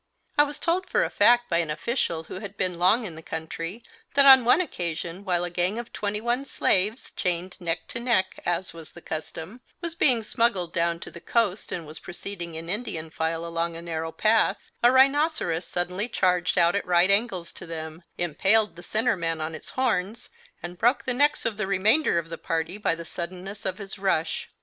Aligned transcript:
I 0.35 0.41
was 0.41 0.57
told 0.57 0.89
for 0.89 1.03
a 1.03 1.11
fact 1.11 1.47
by 1.47 1.59
an 1.59 1.69
official 1.69 2.23
who 2.23 2.39
had 2.39 2.57
been 2.57 2.79
long 2.79 3.05
in 3.05 3.13
the 3.13 3.21
country 3.21 3.83
that 4.15 4.25
on 4.25 4.43
one 4.45 4.59
occasion 4.59 5.23
while 5.23 5.43
a 5.43 5.51
gang 5.51 5.77
of 5.77 5.93
twenty 5.93 6.19
one 6.19 6.43
slaves, 6.43 7.11
chained 7.11 7.55
neck 7.61 7.87
to 7.89 7.99
neck 7.99 8.39
as 8.43 8.73
was 8.73 8.93
the 8.93 9.01
custom, 9.03 9.61
was 9.79 9.93
being 9.93 10.23
smuggled 10.23 10.73
down 10.73 10.99
to 11.01 11.11
the 11.11 11.21
coast 11.21 11.71
and 11.71 11.85
was 11.85 11.99
proceeding 11.99 12.55
in 12.55 12.67
Indian 12.67 13.11
file 13.11 13.45
along 13.45 13.75
a 13.75 13.79
narrow 13.83 14.11
path, 14.11 14.71
a 14.81 14.91
rhinoceros 14.91 15.65
suddenly 15.67 16.09
charged 16.09 16.57
out 16.57 16.73
at 16.75 16.83
right 16.87 17.11
angles 17.11 17.53
to 17.53 17.67
them, 17.67 18.01
impaled 18.17 18.75
the 18.77 18.81
centre 18.81 19.15
man 19.15 19.39
on 19.39 19.53
its 19.53 19.69
horns 19.69 20.31
and 20.63 20.79
broke 20.79 21.05
the 21.05 21.13
necks 21.13 21.45
of 21.45 21.57
the 21.57 21.67
remainder 21.67 22.17
of 22.17 22.29
the 22.31 22.39
party 22.39 22.75
by 22.79 22.95
the 22.95 23.05
suddenness 23.05 23.67
of 23.67 23.77
his 23.77 23.99
rush. 23.99 24.49